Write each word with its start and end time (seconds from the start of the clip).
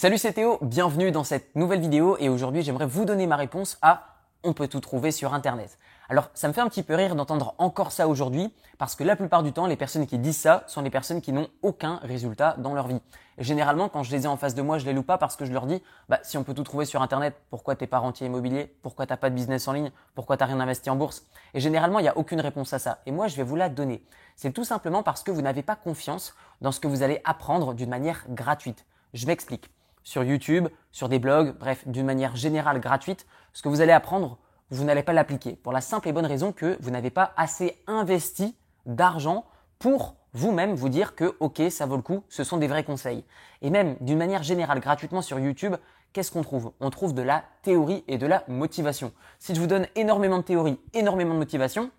Salut 0.00 0.16
c'est 0.16 0.32
Théo, 0.32 0.56
bienvenue 0.62 1.10
dans 1.10 1.24
cette 1.24 1.54
nouvelle 1.54 1.82
vidéo 1.82 2.16
et 2.18 2.30
aujourd'hui 2.30 2.62
j'aimerais 2.62 2.86
vous 2.86 3.04
donner 3.04 3.26
ma 3.26 3.36
réponse 3.36 3.76
à 3.82 4.16
on 4.42 4.54
peut 4.54 4.66
tout 4.66 4.80
trouver 4.80 5.12
sur 5.12 5.34
internet. 5.34 5.78
Alors 6.08 6.30
ça 6.32 6.48
me 6.48 6.54
fait 6.54 6.62
un 6.62 6.70
petit 6.70 6.82
peu 6.82 6.94
rire 6.94 7.14
d'entendre 7.14 7.54
encore 7.58 7.92
ça 7.92 8.08
aujourd'hui 8.08 8.50
parce 8.78 8.96
que 8.96 9.04
la 9.04 9.14
plupart 9.14 9.42
du 9.42 9.52
temps 9.52 9.66
les 9.66 9.76
personnes 9.76 10.06
qui 10.06 10.16
disent 10.16 10.38
ça 10.38 10.64
sont 10.68 10.80
les 10.80 10.88
personnes 10.88 11.20
qui 11.20 11.34
n'ont 11.34 11.48
aucun 11.60 11.96
résultat 11.96 12.54
dans 12.56 12.72
leur 12.72 12.88
vie. 12.88 13.02
Et 13.36 13.44
généralement 13.44 13.90
quand 13.90 14.02
je 14.02 14.10
les 14.10 14.24
ai 14.24 14.26
en 14.26 14.38
face 14.38 14.54
de 14.54 14.62
moi 14.62 14.78
je 14.78 14.86
les 14.86 14.94
loue 14.94 15.02
pas 15.02 15.18
parce 15.18 15.36
que 15.36 15.44
je 15.44 15.52
leur 15.52 15.66
dis 15.66 15.82
bah 16.08 16.18
si 16.22 16.38
on 16.38 16.44
peut 16.44 16.54
tout 16.54 16.64
trouver 16.64 16.86
sur 16.86 17.02
internet 17.02 17.36
pourquoi 17.50 17.76
t'es 17.76 17.86
pas 17.86 17.98
rentier 17.98 18.26
immobilier? 18.26 18.74
Pourquoi 18.80 19.04
t'as 19.04 19.18
pas 19.18 19.28
de 19.28 19.34
business 19.34 19.68
en 19.68 19.74
ligne? 19.74 19.92
Pourquoi 20.14 20.38
t'as 20.38 20.46
rien 20.46 20.60
investi 20.60 20.88
en 20.88 20.96
bourse? 20.96 21.26
Et 21.52 21.60
généralement 21.60 21.98
il 21.98 22.04
n'y 22.04 22.08
a 22.08 22.16
aucune 22.16 22.40
réponse 22.40 22.72
à 22.72 22.78
ça 22.78 23.00
et 23.04 23.12
moi 23.12 23.28
je 23.28 23.36
vais 23.36 23.42
vous 23.42 23.56
la 23.56 23.68
donner. 23.68 24.02
C'est 24.34 24.52
tout 24.52 24.64
simplement 24.64 25.02
parce 25.02 25.22
que 25.22 25.30
vous 25.30 25.42
n'avez 25.42 25.62
pas 25.62 25.76
confiance 25.76 26.34
dans 26.62 26.72
ce 26.72 26.80
que 26.80 26.88
vous 26.88 27.02
allez 27.02 27.20
apprendre 27.26 27.74
d'une 27.74 27.90
manière 27.90 28.24
gratuite. 28.30 28.86
Je 29.12 29.26
m'explique 29.26 29.70
sur 30.02 30.24
YouTube, 30.24 30.68
sur 30.92 31.08
des 31.08 31.18
blogs, 31.18 31.56
bref, 31.58 31.86
d'une 31.86 32.06
manière 32.06 32.36
générale 32.36 32.80
gratuite, 32.80 33.26
ce 33.52 33.62
que 33.62 33.68
vous 33.68 33.80
allez 33.80 33.92
apprendre, 33.92 34.38
vous 34.70 34.84
n'allez 34.84 35.02
pas 35.02 35.12
l'appliquer. 35.12 35.56
Pour 35.56 35.72
la 35.72 35.80
simple 35.80 36.08
et 36.08 36.12
bonne 36.12 36.26
raison 36.26 36.52
que 36.52 36.76
vous 36.80 36.90
n'avez 36.90 37.10
pas 37.10 37.32
assez 37.36 37.82
investi 37.86 38.56
d'argent 38.86 39.44
pour 39.78 40.16
vous-même 40.32 40.74
vous 40.74 40.88
dire 40.88 41.14
que 41.14 41.36
ok, 41.40 41.62
ça 41.70 41.86
vaut 41.86 41.96
le 41.96 42.02
coup, 42.02 42.22
ce 42.28 42.44
sont 42.44 42.56
des 42.56 42.68
vrais 42.68 42.84
conseils. 42.84 43.24
Et 43.62 43.70
même 43.70 43.96
d'une 44.00 44.18
manière 44.18 44.42
générale, 44.42 44.80
gratuitement 44.80 45.22
sur 45.22 45.38
YouTube, 45.38 45.74
qu'est-ce 46.12 46.30
qu'on 46.30 46.42
trouve? 46.42 46.72
On 46.80 46.90
trouve 46.90 47.14
de 47.14 47.22
la 47.22 47.44
théorie 47.62 48.04
et 48.06 48.18
de 48.18 48.26
la 48.26 48.44
motivation. 48.46 49.12
Si 49.38 49.54
je 49.54 49.60
vous 49.60 49.66
donne 49.66 49.86
énormément 49.96 50.38
de 50.38 50.44
théorie, 50.44 50.78
énormément 50.94 51.34
de 51.34 51.38
motivation, 51.38 51.90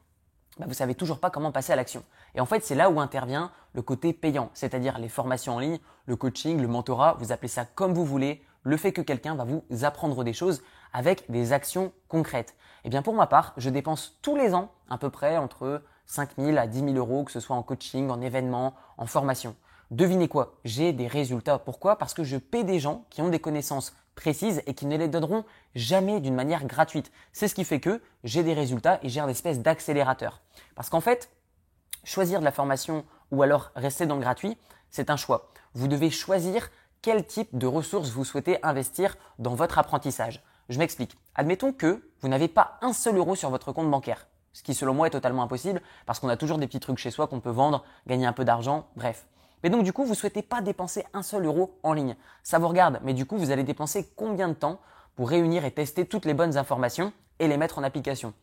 bah, 0.60 0.66
vous 0.68 0.74
savez 0.74 0.96
toujours 0.96 1.20
pas 1.20 1.30
comment 1.30 1.52
passer 1.52 1.74
à 1.74 1.76
l'action. 1.76 2.04
Et 2.36 2.42
en 2.42 2.46
fait, 2.46 2.64
c'est 2.64 2.76
là 2.76 2.90
où 2.90 3.00
intervient 3.00 3.52
le 3.74 3.82
côté 3.82 4.14
payant, 4.14 4.50
c'est-à-dire 4.54 5.00
les 5.00 5.10
formations 5.10 5.56
en 5.56 5.60
ligne, 5.60 5.80
le 6.06 6.16
coaching, 6.16 6.60
le 6.60 6.68
mentorat, 6.68 7.16
vous 7.20 7.32
appelez 7.32 7.48
ça 7.48 7.66
comme 7.66 7.94
vous 7.94 8.06
voulez, 8.06 8.44
le 8.64 8.78
fait 8.78 8.92
que 8.92 9.02
quelqu'un 9.02 9.36
va 9.36 9.46
vous 9.46 9.64
apprendre 9.84 10.24
des 10.24 10.34
choses 10.34 10.62
avec 10.94 11.30
des 11.32 11.54
actions 11.54 11.92
concrètes. 12.08 12.56
Et 12.84 12.88
eh 12.88 12.90
bien 12.90 13.02
pour 13.02 13.14
ma 13.14 13.28
part, 13.28 13.54
je 13.58 13.70
dépense 13.70 14.18
tous 14.22 14.36
les 14.36 14.54
ans 14.54 14.72
à 14.90 14.98
peu 14.98 15.10
près 15.10 15.38
entre 15.38 15.84
5 16.06 16.32
000 16.38 16.58
à 16.58 16.68
10 16.68 16.80
000 16.80 16.94
euros, 16.94 17.24
que 17.24 17.32
ce 17.32 17.40
soit 17.40 17.56
en 17.56 17.64
coaching, 17.64 18.10
en 18.10 18.22
événement, 18.22 18.74
en 18.98 19.06
formation. 19.06 19.56
Devinez 19.92 20.28
quoi? 20.28 20.56
J'ai 20.64 20.94
des 20.94 21.08
résultats. 21.08 21.60
Pourquoi? 21.60 21.98
Parce 21.98 22.14
que 22.14 22.24
je 22.24 22.38
paie 22.38 22.64
des 22.64 22.80
gens 22.80 23.06
qui 23.10 23.22
ont 23.22 23.30
des 23.30 23.40
connaissances 23.40 23.94
précises 24.22 24.62
et 24.68 24.74
qui 24.74 24.86
ne 24.86 24.96
les 24.96 25.08
donneront 25.08 25.44
jamais 25.76 26.22
d'une 26.22 26.36
manière 26.36 26.66
gratuite. 26.66 27.12
C'est 27.34 27.48
ce 27.48 27.56
qui 27.56 27.66
fait 27.66 27.80
que 27.80 28.02
j'ai 28.24 28.44
des 28.44 28.54
résultats 28.54 29.00
et 29.02 29.10
j'ai 29.10 29.20
un 29.20 29.28
espèce 29.28 29.60
d'accélérateur. 29.60 30.42
Parce 30.76 30.90
qu'en 30.90 31.02
fait, 31.02 31.30
choisir 32.04 32.40
de 32.40 32.46
la 32.46 32.52
formation 32.52 33.04
ou 33.32 33.42
alors 33.42 33.72
rester 33.76 34.06
dans 34.06 34.16
le 34.16 34.22
gratuit, 34.22 34.58
c'est 34.92 35.10
un 35.10 35.18
choix. 35.18 35.50
Vous 35.74 35.88
devez 35.88 36.12
choisir 36.12 36.70
quel 37.02 37.26
type 37.26 37.58
de 37.58 37.66
ressources 37.66 38.12
vous 38.12 38.24
souhaitez 38.24 38.64
investir 38.64 39.18
dans 39.40 39.56
votre 39.56 39.80
apprentissage. 39.80 40.44
Je 40.70 40.78
m'explique. 40.78 41.18
Admettons 41.34 41.74
que 41.74 42.08
vous 42.20 42.28
n'avez 42.28 42.48
pas 42.48 42.78
un 42.82 42.94
seul 42.94 43.18
euro 43.18 43.36
sur 43.36 43.50
votre 43.50 43.72
compte 43.72 43.90
bancaire, 43.90 44.28
ce 44.54 44.62
qui 44.62 44.76
selon 44.76 44.94
moi 44.94 45.08
est 45.08 45.12
totalement 45.12 45.42
impossible 45.42 45.82
parce 46.06 46.20
qu'on 46.20 46.30
a 46.30 46.38
toujours 46.38 46.60
des 46.60 46.68
petits 46.68 46.80
trucs 46.80 47.00
chez 47.00 47.10
soi 47.10 47.26
qu'on 47.26 47.40
peut 47.40 47.50
vendre, 47.50 47.84
gagner 48.06 48.28
un 48.28 48.34
peu 48.34 48.46
d'argent, 48.46 48.88
bref. 48.96 49.26
Mais 49.64 49.70
donc 49.70 49.84
du 49.84 49.94
coup, 49.94 50.06
vous 50.06 50.16
souhaitez 50.16 50.42
pas 50.42 50.62
dépenser 50.62 51.06
un 51.14 51.24
seul 51.24 51.46
euro 51.46 51.78
en 51.84 51.94
ligne. 51.94 52.16
Ça 52.44 52.60
vous 52.60 52.68
regarde, 52.68 53.00
mais 53.04 53.14
du 53.14 53.26
coup, 53.26 53.38
vous 53.38 53.52
allez 53.52 53.64
dépenser 53.64 54.12
combien 54.16 54.48
de 54.48 54.54
temps 54.54 54.80
pour 55.16 55.30
réunir 55.30 55.66
et 55.66 55.72
tester 55.72 56.06
toutes 56.06 56.26
les 56.26 56.34
bonnes 56.34 56.58
informations 56.58 57.14
et 57.40 57.48
les 57.48 57.58
mettre 57.58 57.80
en 57.80 57.84
application? 57.84 58.34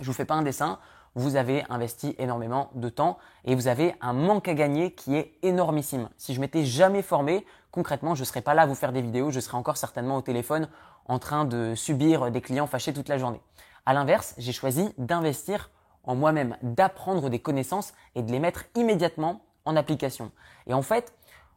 Je 0.00 0.06
vous 0.06 0.12
fais 0.12 0.24
pas 0.24 0.34
un 0.34 0.42
dessin, 0.42 0.78
vous 1.14 1.36
avez 1.36 1.64
investi 1.68 2.16
énormément 2.18 2.70
de 2.74 2.88
temps 2.88 3.18
et 3.44 3.54
vous 3.54 3.68
avez 3.68 3.94
un 4.00 4.12
manque 4.12 4.48
à 4.48 4.54
gagner 4.54 4.92
qui 4.92 5.14
est 5.14 5.38
énormissime. 5.42 6.08
Si 6.16 6.34
je 6.34 6.40
m'étais 6.40 6.64
jamais 6.64 7.02
formé, 7.02 7.46
concrètement, 7.70 8.14
je 8.14 8.22
ne 8.22 8.26
serais 8.26 8.42
pas 8.42 8.54
là 8.54 8.62
à 8.62 8.66
vous 8.66 8.74
faire 8.74 8.92
des 8.92 9.02
vidéos, 9.02 9.30
je 9.30 9.40
serais 9.40 9.56
encore 9.56 9.76
certainement 9.76 10.16
au 10.16 10.22
téléphone 10.22 10.68
en 11.06 11.18
train 11.18 11.44
de 11.44 11.74
subir 11.74 12.30
des 12.30 12.40
clients 12.40 12.66
fâchés 12.66 12.92
toute 12.92 13.08
la 13.08 13.18
journée. 13.18 13.40
À 13.86 13.92
l'inverse, 13.92 14.34
j'ai 14.38 14.52
choisi 14.52 14.92
d'investir 14.98 15.70
en 16.02 16.14
moi-même, 16.14 16.56
d'apprendre 16.62 17.30
des 17.30 17.38
connaissances 17.38 17.92
et 18.14 18.22
de 18.22 18.32
les 18.32 18.40
mettre 18.40 18.64
immédiatement 18.74 19.42
en 19.64 19.76
application. 19.76 20.30
Et 20.66 20.74
en 20.74 20.82
fait, 20.82 21.12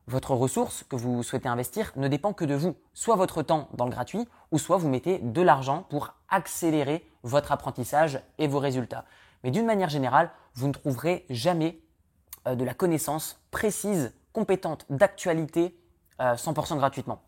votre 0.08 0.32
ressource 0.32 0.86
que 0.90 0.96
vous 0.96 1.22
souhaitez 1.22 1.50
investir 1.50 1.92
ne 1.98 2.08
dépend 2.08 2.34
que 2.34 2.46
de 2.46 2.56
vous. 2.56 2.76
Soit 2.94 3.18
votre 3.18 3.44
temps 3.44 3.68
dans 3.74 3.86
le 3.86 3.92
gratuit, 3.92 4.28
ou 4.52 4.58
soit 4.58 4.78
vous 4.78 4.88
mettez 4.88 5.20
de 5.20 5.42
l'argent 5.42 5.86
pour 5.90 6.14
accélérer 6.30 7.06
votre 7.24 7.52
apprentissage 7.52 8.22
et 8.38 8.48
vos 8.48 8.60
résultats. 8.60 9.06
Mais 9.44 9.52
d'une 9.52 9.66
manière 9.66 9.90
générale, 9.90 10.32
vous 10.56 10.68
ne 10.68 10.74
trouverez 10.74 11.26
jamais 11.30 11.80
euh, 12.48 12.56
de 12.56 12.64
la 12.64 12.74
connaissance 12.74 13.42
précise, 13.52 14.14
compétente, 14.32 14.86
d'actualité 14.90 15.78
100% 16.20 16.74
euh, 16.74 16.76
gratuitement. 16.78 17.22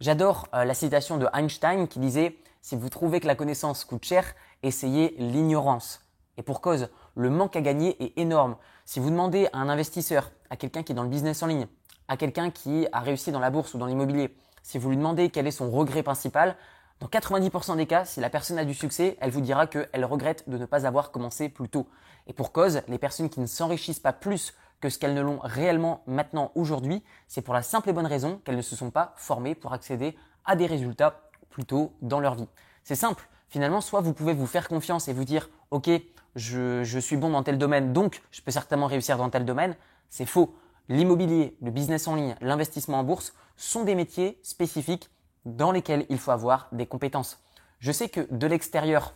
J'adore 0.00 0.46
euh, 0.54 0.64
la 0.64 0.74
citation 0.74 1.16
de 1.16 1.26
Einstein 1.32 1.88
qui 1.88 1.98
disait 1.98 2.36
Si 2.60 2.76
vous 2.76 2.90
trouvez 2.90 3.20
que 3.20 3.26
la 3.26 3.34
connaissance 3.34 3.84
coûte 3.84 4.04
cher, 4.04 4.34
essayez 4.62 5.14
l'ignorance. 5.18 6.02
Et 6.36 6.42
pour 6.42 6.60
cause, 6.60 6.90
le 7.16 7.30
manque 7.30 7.56
à 7.56 7.60
gagner 7.60 8.02
est 8.02 8.18
énorme. 8.18 8.56
Si 8.84 9.00
vous 9.00 9.10
demandez 9.10 9.48
à 9.52 9.58
un 9.58 9.68
investisseur, 9.68 10.30
à 10.50 10.56
quelqu'un 10.56 10.82
qui 10.82 10.92
est 10.92 10.94
dans 10.94 11.02
le 11.02 11.08
business 11.08 11.42
en 11.42 11.46
ligne, 11.46 11.66
à 12.08 12.16
quelqu'un 12.16 12.50
qui 12.50 12.86
a 12.92 13.00
réussi 13.00 13.32
dans 13.32 13.40
la 13.40 13.50
bourse 13.50 13.74
ou 13.74 13.78
dans 13.78 13.86
l'immobilier, 13.86 14.36
si 14.62 14.78
vous 14.78 14.90
lui 14.90 14.96
demandez 14.96 15.30
quel 15.30 15.46
est 15.46 15.52
son 15.52 15.70
regret 15.70 16.02
principal, 16.02 16.56
dans 17.00 17.08
90% 17.08 17.76
des 17.76 17.86
cas, 17.86 18.04
si 18.04 18.20
la 18.20 18.30
personne 18.30 18.58
a 18.58 18.64
du 18.64 18.74
succès, 18.74 19.16
elle 19.20 19.30
vous 19.30 19.40
dira 19.40 19.66
qu'elle 19.66 20.04
regrette 20.04 20.48
de 20.48 20.56
ne 20.56 20.64
pas 20.64 20.86
avoir 20.86 21.10
commencé 21.10 21.48
plus 21.48 21.68
tôt. 21.68 21.88
Et 22.26 22.32
pour 22.32 22.52
cause, 22.52 22.80
les 22.88 22.98
personnes 22.98 23.28
qui 23.28 23.40
ne 23.40 23.46
s'enrichissent 23.46 24.00
pas 24.00 24.12
plus 24.12 24.54
que 24.80 24.88
ce 24.88 24.98
qu'elles 24.98 25.14
ne 25.14 25.20
l'ont 25.20 25.38
réellement 25.42 26.02
maintenant 26.06 26.52
aujourd'hui, 26.54 27.02
c'est 27.28 27.42
pour 27.42 27.54
la 27.54 27.62
simple 27.62 27.90
et 27.90 27.92
bonne 27.92 28.06
raison 28.06 28.40
qu'elles 28.44 28.56
ne 28.56 28.62
se 28.62 28.76
sont 28.76 28.90
pas 28.90 29.14
formées 29.16 29.54
pour 29.54 29.72
accéder 29.72 30.16
à 30.44 30.56
des 30.56 30.66
résultats 30.66 31.30
plus 31.50 31.64
tôt 31.64 31.92
dans 32.02 32.20
leur 32.20 32.34
vie. 32.34 32.48
C'est 32.84 32.94
simple. 32.94 33.28
Finalement, 33.48 33.80
soit 33.80 34.00
vous 34.00 34.12
pouvez 34.12 34.34
vous 34.34 34.46
faire 34.46 34.68
confiance 34.68 35.08
et 35.08 35.12
vous 35.12 35.24
dire, 35.24 35.48
OK, 35.70 35.88
je, 36.34 36.98
suis 37.00 37.16
bon 37.16 37.30
dans 37.30 37.42
tel 37.42 37.58
domaine, 37.58 37.92
donc 37.92 38.22
je 38.30 38.42
peux 38.42 38.50
certainement 38.50 38.86
réussir 38.86 39.16
dans 39.16 39.30
tel 39.30 39.44
domaine. 39.44 39.76
C'est 40.08 40.26
faux. 40.26 40.54
L'immobilier, 40.88 41.56
le 41.62 41.70
business 41.70 42.06
en 42.06 42.14
ligne, 42.14 42.36
l'investissement 42.40 43.00
en 43.00 43.04
bourse 43.04 43.34
sont 43.56 43.84
des 43.84 43.94
métiers 43.94 44.38
spécifiques 44.42 45.10
dans 45.44 45.72
lesquels 45.72 46.06
il 46.08 46.18
faut 46.18 46.30
avoir 46.30 46.68
des 46.72 46.86
compétences. 46.86 47.42
Je 47.78 47.92
sais 47.92 48.08
que 48.08 48.26
de 48.30 48.46
l'extérieur, 48.46 49.14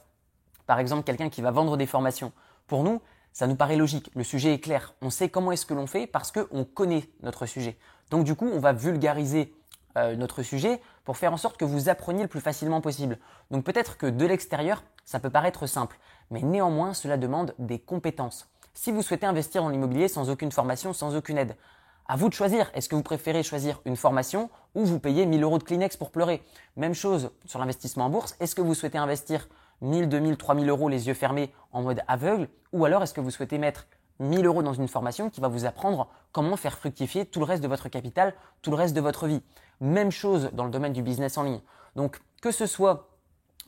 par 0.66 0.78
exemple 0.78 1.04
quelqu'un 1.04 1.28
qui 1.28 1.42
va 1.42 1.50
vendre 1.50 1.76
des 1.76 1.86
formations, 1.86 2.32
pour 2.66 2.82
nous, 2.82 3.00
ça 3.32 3.47
nous 3.47 3.54
paraît 3.54 3.76
logique, 3.76 4.10
le 4.16 4.24
sujet 4.24 4.54
est 4.54 4.60
clair, 4.60 4.94
on 5.02 5.10
sait 5.10 5.28
comment 5.28 5.52
est-ce 5.52 5.66
que 5.66 5.74
l'on 5.74 5.86
fait 5.86 6.06
parce 6.06 6.32
qu'on 6.32 6.64
connaît 6.64 7.08
notre 7.22 7.47
sujet. 7.47 7.76
Donc 8.10 8.24
du 8.24 8.34
coup, 8.34 8.48
on 8.52 8.58
va 8.58 8.72
vulgariser 8.72 9.54
euh, 9.96 10.16
notre 10.16 10.42
sujet 10.42 10.80
pour 11.04 11.16
faire 11.16 11.32
en 11.32 11.36
sorte 11.36 11.56
que 11.56 11.64
vous 11.64 11.88
appreniez 11.88 12.22
le 12.22 12.28
plus 12.28 12.40
facilement 12.40 12.80
possible. 12.80 13.18
Donc 13.50 13.64
peut-être 13.64 13.96
que 13.96 14.06
de 14.06 14.26
l'extérieur, 14.26 14.82
ça 15.04 15.20
peut 15.20 15.30
paraître 15.30 15.66
simple, 15.66 15.98
mais 16.30 16.42
néanmoins, 16.42 16.94
cela 16.94 17.16
demande 17.16 17.54
des 17.58 17.78
compétences. 17.78 18.48
Si 18.74 18.92
vous 18.92 19.02
souhaitez 19.02 19.26
investir 19.26 19.62
dans 19.62 19.68
l'immobilier 19.68 20.08
sans 20.08 20.30
aucune 20.30 20.52
formation, 20.52 20.92
sans 20.92 21.16
aucune 21.16 21.38
aide, 21.38 21.56
à 22.10 22.16
vous 22.16 22.28
de 22.28 22.34
choisir. 22.34 22.72
Est-ce 22.74 22.88
que 22.88 22.96
vous 22.96 23.04
préférez 23.04 23.44
choisir 23.44 23.80
une 23.84 23.94
formation 23.94 24.50
ou 24.74 24.84
vous 24.84 24.98
payez 24.98 25.26
1000 25.26 25.44
euros 25.44 25.58
de 25.58 25.62
Kleenex 25.62 25.96
pour 25.96 26.10
pleurer? 26.10 26.42
Même 26.76 26.92
chose 26.92 27.30
sur 27.44 27.60
l'investissement 27.60 28.06
en 28.06 28.10
bourse. 28.10 28.34
Est-ce 28.40 28.56
que 28.56 28.62
vous 28.62 28.74
souhaitez 28.74 28.98
investir 28.98 29.48
1000, 29.80 30.08
2000, 30.08 30.36
3000 30.36 30.68
euros 30.68 30.88
les 30.88 31.06
yeux 31.06 31.14
fermés 31.14 31.52
en 31.70 31.82
mode 31.82 32.00
aveugle? 32.08 32.48
Ou 32.72 32.84
alors 32.84 33.04
est-ce 33.04 33.14
que 33.14 33.20
vous 33.20 33.30
souhaitez 33.30 33.58
mettre 33.58 33.86
1000 34.20 34.47
euros 34.47 34.62
dans 34.62 34.75
une 34.75 34.88
formation 34.88 35.31
qui 35.31 35.41
va 35.41 35.48
vous 35.48 35.64
apprendre 35.64 36.08
comment 36.32 36.56
faire 36.56 36.78
fructifier 36.78 37.26
tout 37.26 37.41
le 37.41 37.47
reste 37.47 37.62
de 37.62 37.69
votre 37.69 37.88
capital, 37.88 38.34
tout 38.62 38.70
le 38.70 38.76
reste 38.76 38.94
de 38.94 39.00
votre 39.00 39.26
vie 39.26 39.42
Même 39.81 40.12
chose 40.12 40.50
dans 40.53 40.64
le 40.64 40.70
domaine 40.70 40.92
du 40.92 41.03
business 41.03 41.36
en 41.38 41.42
ligne. 41.42 41.60
Donc 41.97 42.20
que 42.41 42.53
ce 42.53 42.66
soit 42.66 43.09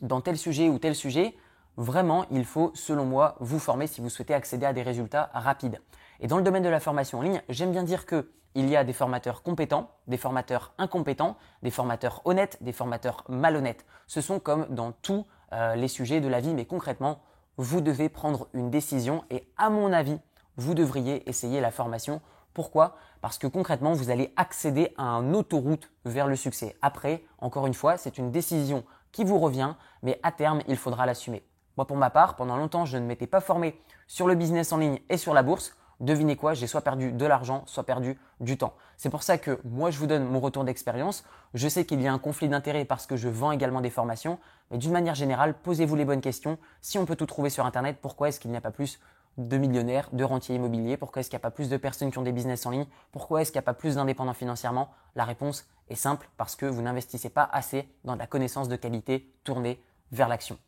dans 0.01 0.21
tel 0.21 0.37
sujet 0.37 0.69
ou 0.69 0.79
tel 0.79 0.95
sujet, 0.95 1.35
vraiment 1.77 2.27
il 2.31 2.45
faut, 2.45 2.71
selon 2.75 3.05
moi, 3.05 3.37
vous 3.41 3.59
former 3.59 3.87
si 3.87 4.01
vous 4.01 4.09
souhaitez 4.09 4.35
accéder 4.35 4.67
à 4.67 4.73
des 4.73 4.83
résultats 4.83 5.31
rapides. 5.33 5.81
Et 6.21 6.27
dans 6.27 6.37
le 6.37 6.43
domaine 6.43 6.63
de 6.63 6.69
la 6.69 6.81
formation 6.81 7.19
en 7.19 7.23
ligne, 7.23 7.43
j'aime 7.49 7.73
bien 7.73 7.83
dire 7.83 8.07
que 8.07 8.31
il 8.55 8.69
y 8.69 8.77
a 8.77 8.85
des 8.85 8.93
formateurs 8.93 9.43
compétents, 9.43 9.91
des 10.09 10.19
formateurs 10.19 10.75
incompétents, 10.77 11.37
des 11.63 11.71
formateurs 11.71 12.21
honnêtes, 12.27 12.59
des 12.61 12.73
formateurs 12.73 13.25
malhonnêtes. 13.29 13.87
Ce 14.07 14.21
sont 14.21 14.41
comme 14.41 14.67
dans 14.69 14.93
tous 14.93 15.27
euh, 15.53 15.75
les 15.75 15.89
sujets 15.89 16.21
de 16.21 16.29
la 16.29 16.41
vie, 16.41 16.53
mais 16.53 16.67
concrètement, 16.67 17.21
vous 17.57 17.81
devez 17.81 18.09
prendre 18.09 18.49
une 18.53 18.71
décision 18.71 19.25
et 19.31 19.49
à 19.57 19.71
mon 19.71 19.93
avis, 19.93 20.19
vous 20.57 20.75
devriez 20.75 21.29
essayer 21.29 21.61
la 21.61 21.71
formation. 21.71 22.21
Pourquoi? 22.55 22.97
Parce 23.21 23.39
que 23.39 23.47
concrètement, 23.47 23.93
vous 23.93 24.11
allez 24.11 24.33
accéder 24.37 24.93
à 24.97 25.05
un 25.05 25.33
autoroute 25.35 25.91
vers 26.05 26.27
le 26.27 26.37
succès. 26.37 26.77
Après, 26.83 27.25
encore 27.39 27.67
une 27.67 27.75
fois, 27.75 27.97
c'est 27.97 28.19
une 28.19 28.31
décision 28.31 28.85
qui 29.11 29.25
vous 29.25 29.39
revient, 29.39 29.75
mais 30.03 30.21
à 30.23 30.33
terme, 30.33 30.63
il 30.69 30.77
faudra 30.77 31.07
l'assumer. 31.07 31.43
Moi, 31.77 31.87
pour 31.87 31.97
ma 31.97 32.11
part, 32.11 32.37
pendant 32.37 32.57
longtemps, 32.57 32.85
je 32.85 32.99
ne 32.99 33.07
m'étais 33.07 33.27
pas 33.27 33.41
formé 33.41 33.81
sur 34.07 34.27
le 34.27 34.35
business 34.35 34.73
en 34.73 34.79
ligne 34.79 35.01
et 35.09 35.17
sur 35.17 35.35
la 35.35 35.43
bourse 35.43 35.75
devinez 36.03 36.37
quoi, 36.37 36.53
j'ai 36.53 36.67
soit 36.67 36.83
perdu 36.83 37.13
de 37.13 37.27
l'argent, 37.27 37.63
soit 37.67 37.85
perdu 37.85 38.19
du 38.41 38.59
temps. 38.59 38.75
C'est 38.97 39.09
pour 39.09 39.23
ça 39.23 39.39
que 39.39 39.61
moi, 39.65 39.91
je 39.91 39.99
vous 39.99 40.07
donne 40.07 40.25
mon 40.25 40.41
retour 40.41 40.65
d'expérience. 40.65 41.25
Je 41.55 41.69
sais 41.69 41.87
qu'il 41.87 42.03
y 42.03 42.07
a 42.07 42.13
un 42.13 42.19
conflit 42.19 42.49
d'intérêts 42.49 42.85
parce 42.85 43.07
que 43.07 43.17
je 43.17 43.29
vends 43.29 43.53
également 43.53 43.81
des 43.81 43.91
formations, 43.91 44.39
mais 44.71 44.79
d'une 44.79 44.93
manière 44.93 45.15
générale, 45.15 45.55
posez-vous 45.55 45.97
les 45.97 46.05
bonnes 46.05 46.21
questions. 46.21 46.59
Si 46.81 46.99
on 46.99 47.07
peut 47.07 47.17
tout 47.17 47.27
trouver 47.27 47.51
sur 47.51 47.65
Internet, 47.65 47.99
pourquoi 48.03 48.29
est-ce 48.29 48.41
qu'il 48.41 48.51
n'y 48.51 48.57
a 48.57 48.61
pas 48.61 48.71
plus 48.71 49.01
de 49.39 49.57
millionnaires, 49.57 50.09
de 50.13 50.25
rentiers 50.25 50.57
immobiliers 50.57 50.97
Pourquoi 50.97 51.21
est-ce 51.21 51.31
qu'il 51.31 51.37
n'y 51.37 51.43
a 51.43 51.49
pas 51.49 51.51
plus 51.51 51.69
de 51.69 51.77
personnes 51.77 52.11
qui 52.11 52.19
ont 52.19 52.23
des 52.23 52.33
business 52.33 52.67
en 52.67 52.71
ligne? 52.71 52.87
Pourquoi 53.13 53.43
est-ce 53.43 53.51
qu'il 53.51 53.59
n'y 53.59 53.65
a 53.65 53.67
pas 53.67 53.75
plus 53.75 53.97
d'indépendants 53.97 54.35
financièrement? 54.35 54.91
La 55.15 55.25
réponse 55.25 55.67
est 55.89 55.95
simple, 55.95 56.29
parce 56.37 56.57
que 56.57 56.67
vous 56.67 56.83
n'investissez 56.83 57.31
pas 57.31 57.49
assez 57.53 57.89
dans 58.05 58.15
de 58.15 58.19
la 58.19 58.27
connaissance 58.27 58.69
de 58.69 58.77
qualité 58.77 59.33
tournée 59.45 59.83
vers 60.13 60.29
l'action. 60.29 60.59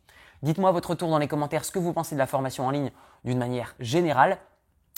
Dites-moi 0.43 0.71
votre 0.71 0.95
tour 0.95 1.09
dans 1.09 1.17
les 1.17 1.27
commentaires 1.27 1.65
ce 1.65 1.71
que 1.71 1.79
vous 1.79 1.93
pensez 1.93 2.15
de 2.15 2.19
la 2.19 2.27
formation 2.27 2.67
en 2.67 2.71
ligne 2.71 2.91
d'une 3.23 3.37
manière 3.37 3.75
générale. 3.79 4.37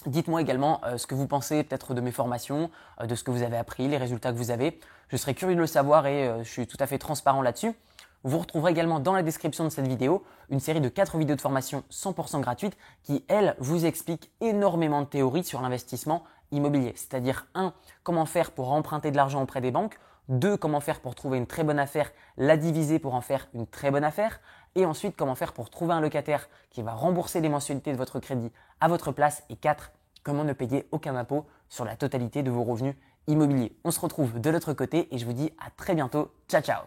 Dites-moi 0.05 0.41
également 0.41 0.81
euh, 0.85 0.97
ce 0.97 1.07
que 1.07 1.15
vous 1.15 1.27
pensez 1.27 1.63
peut-être 1.63 1.93
de 1.93 2.01
mes 2.01 2.11
formations, 2.11 2.69
euh, 3.01 3.05
de 3.05 3.15
ce 3.15 3.23
que 3.23 3.31
vous 3.31 3.43
avez 3.43 3.57
appris, 3.57 3.87
les 3.87 3.97
résultats 3.97 4.31
que 4.31 4.37
vous 4.37 4.51
avez. 4.51 4.79
Je 5.09 5.17
serais 5.17 5.33
curieux 5.33 5.55
de 5.55 5.59
le 5.59 5.67
savoir 5.67 6.05
et 6.05 6.27
euh, 6.27 6.43
je 6.43 6.49
suis 6.49 6.67
tout 6.67 6.77
à 6.79 6.87
fait 6.87 6.97
transparent 6.97 7.41
là-dessus. 7.41 7.73
Vous 8.23 8.39
retrouverez 8.39 8.71
également 8.71 8.99
dans 8.99 9.13
la 9.13 9.23
description 9.23 9.63
de 9.63 9.69
cette 9.69 9.87
vidéo 9.87 10.23
une 10.49 10.59
série 10.59 10.81
de 10.81 10.89
4 10.89 11.17
vidéos 11.17 11.35
de 11.35 11.41
formation 11.41 11.83
100% 11.91 12.41
gratuites 12.41 12.77
qui, 13.03 13.23
elles, 13.27 13.55
vous 13.59 13.85
expliquent 13.85 14.31
énormément 14.41 15.01
de 15.01 15.07
théories 15.07 15.43
sur 15.43 15.61
l'investissement 15.61 16.23
immobilier. 16.51 16.93
C'est-à-dire 16.95 17.47
1. 17.55 17.73
Comment 18.03 18.25
faire 18.25 18.51
pour 18.51 18.71
emprunter 18.71 19.11
de 19.11 19.17
l'argent 19.17 19.41
auprès 19.41 19.61
des 19.61 19.71
banques 19.71 19.99
2. 20.29 20.57
Comment 20.57 20.79
faire 20.79 20.99
pour 20.99 21.15
trouver 21.15 21.37
une 21.37 21.47
très 21.47 21.63
bonne 21.63 21.79
affaire, 21.79 22.11
la 22.37 22.57
diviser 22.57 22.99
pour 22.99 23.13
en 23.13 23.21
faire 23.21 23.47
une 23.53 23.67
très 23.67 23.91
bonne 23.91 24.03
affaire 24.03 24.39
et 24.75 24.85
ensuite 24.85 25.15
comment 25.15 25.35
faire 25.35 25.53
pour 25.53 25.69
trouver 25.69 25.93
un 25.93 26.01
locataire 26.01 26.49
qui 26.69 26.81
va 26.81 26.93
rembourser 26.93 27.41
les 27.41 27.49
mensualités 27.49 27.91
de 27.91 27.97
votre 27.97 28.19
crédit 28.19 28.51
à 28.79 28.87
votre 28.87 29.11
place 29.11 29.43
et 29.49 29.55
4 29.55 29.91
comment 30.23 30.43
ne 30.43 30.53
payer 30.53 30.87
aucun 30.91 31.15
impôt 31.15 31.45
sur 31.69 31.85
la 31.85 31.95
totalité 31.95 32.43
de 32.43 32.51
vos 32.51 32.63
revenus 32.63 32.95
immobiliers. 33.27 33.75
On 33.83 33.91
se 33.91 33.99
retrouve 33.99 34.39
de 34.39 34.49
l'autre 34.49 34.73
côté 34.73 35.07
et 35.13 35.17
je 35.17 35.25
vous 35.25 35.33
dis 35.33 35.51
à 35.65 35.69
très 35.69 35.95
bientôt. 35.95 36.31
Ciao 36.49 36.61
ciao 36.61 36.83